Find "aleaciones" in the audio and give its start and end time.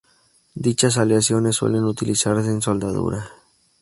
0.97-1.57